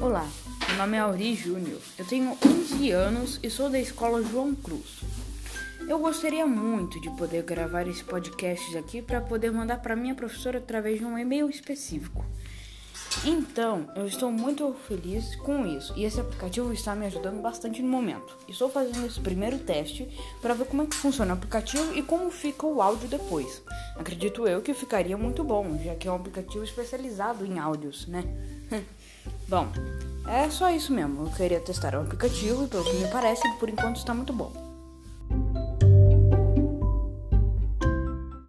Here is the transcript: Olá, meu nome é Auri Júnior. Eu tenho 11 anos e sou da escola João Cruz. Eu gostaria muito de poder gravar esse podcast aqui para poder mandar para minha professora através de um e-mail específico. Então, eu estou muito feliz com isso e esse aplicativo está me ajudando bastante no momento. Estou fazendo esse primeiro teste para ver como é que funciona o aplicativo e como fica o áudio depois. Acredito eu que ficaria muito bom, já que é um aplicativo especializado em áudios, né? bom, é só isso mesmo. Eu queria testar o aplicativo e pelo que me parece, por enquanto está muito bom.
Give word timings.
Olá, 0.00 0.28
meu 0.68 0.76
nome 0.76 0.96
é 0.96 1.00
Auri 1.00 1.34
Júnior. 1.34 1.80
Eu 1.96 2.04
tenho 2.04 2.36
11 2.44 2.90
anos 2.90 3.40
e 3.42 3.48
sou 3.48 3.70
da 3.70 3.78
escola 3.78 4.22
João 4.22 4.54
Cruz. 4.54 5.00
Eu 5.88 5.98
gostaria 5.98 6.46
muito 6.46 7.00
de 7.00 7.10
poder 7.10 7.42
gravar 7.42 7.86
esse 7.86 8.02
podcast 8.02 8.76
aqui 8.76 9.00
para 9.00 9.20
poder 9.20 9.52
mandar 9.52 9.80
para 9.80 9.96
minha 9.96 10.14
professora 10.14 10.58
através 10.58 10.98
de 10.98 11.04
um 11.04 11.18
e-mail 11.18 11.48
específico. 11.48 12.24
Então, 13.24 13.88
eu 13.94 14.06
estou 14.06 14.30
muito 14.30 14.74
feliz 14.86 15.36
com 15.36 15.64
isso 15.64 15.94
e 15.96 16.04
esse 16.04 16.20
aplicativo 16.20 16.72
está 16.72 16.94
me 16.94 17.06
ajudando 17.06 17.40
bastante 17.40 17.80
no 17.80 17.88
momento. 17.88 18.36
Estou 18.48 18.68
fazendo 18.68 19.06
esse 19.06 19.20
primeiro 19.20 19.58
teste 19.58 20.08
para 20.42 20.54
ver 20.54 20.66
como 20.66 20.82
é 20.82 20.86
que 20.86 20.96
funciona 20.96 21.32
o 21.32 21.36
aplicativo 21.36 21.96
e 21.96 22.02
como 22.02 22.30
fica 22.30 22.66
o 22.66 22.82
áudio 22.82 23.08
depois. 23.08 23.62
Acredito 23.96 24.46
eu 24.46 24.60
que 24.60 24.74
ficaria 24.74 25.16
muito 25.16 25.44
bom, 25.44 25.78
já 25.82 25.94
que 25.94 26.08
é 26.08 26.10
um 26.10 26.16
aplicativo 26.16 26.64
especializado 26.64 27.46
em 27.46 27.58
áudios, 27.58 28.06
né? 28.06 28.24
bom, 29.48 29.68
é 30.26 30.48
só 30.50 30.70
isso 30.70 30.92
mesmo. 30.92 31.26
Eu 31.26 31.30
queria 31.32 31.60
testar 31.60 31.94
o 31.94 32.00
aplicativo 32.00 32.64
e 32.64 32.68
pelo 32.68 32.84
que 32.84 32.96
me 32.96 33.08
parece, 33.08 33.42
por 33.58 33.68
enquanto 33.68 33.96
está 33.96 34.14
muito 34.14 34.32
bom. 34.32 34.63